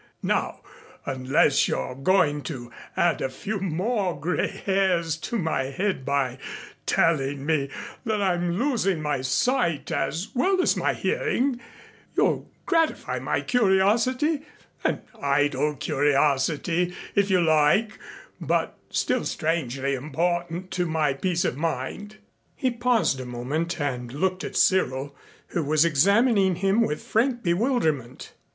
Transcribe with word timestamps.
Now 0.23 0.61
unless 1.05 1.67
you're 1.67 1.93
going 1.93 2.41
to 2.49 2.71
add 2.97 3.21
a 3.21 3.29
few 3.29 3.59
more 3.59 4.19
gray 4.19 4.47
hairs 4.47 5.15
to 5.17 5.37
my 5.37 5.65
head 5.65 6.03
by 6.05 6.39
telling 6.87 7.45
me 7.45 7.69
that 8.03 8.19
I'm 8.19 8.57
losing 8.57 8.99
my 8.99 9.21
sight 9.21 9.91
as 9.91 10.29
well 10.33 10.59
as 10.59 10.75
my 10.75 10.95
hearing, 10.95 11.61
you'll 12.15 12.49
gratify 12.65 13.19
my 13.19 13.41
curiosity 13.41 14.41
an 14.83 15.03
idle 15.21 15.75
curiosity, 15.75 16.95
if 17.13 17.29
you 17.29 17.39
like, 17.39 17.99
but 18.39 18.79
still 18.89 19.23
strangely 19.23 19.93
important 19.93 20.71
to 20.71 20.87
my 20.87 21.13
peace 21.13 21.45
of 21.45 21.57
mind." 21.57 22.17
He 22.55 22.71
paused 22.71 23.19
a 23.19 23.25
moment 23.27 23.79
and 23.79 24.11
looked 24.11 24.43
at 24.43 24.55
Cyril, 24.55 25.15
who 25.49 25.63
was 25.63 25.85
examining 25.85 26.55
him 26.55 26.81
with 26.81 27.03
frank 27.03 27.43
bewilderment. 27.43 28.33